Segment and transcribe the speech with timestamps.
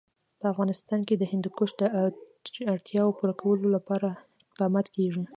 [0.39, 1.83] په افغانستان کې د هندوکش د
[2.73, 4.07] اړتیاوو پوره کولو لپاره
[4.45, 5.23] اقدامات کېږي.